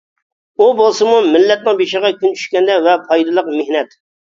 [0.65, 4.01] ئۇ بولسىمۇ، «مىللەتنىڭ بېشىغا كۈن چۈشكەندە» ۋە «پايدىلىق مېھنەت».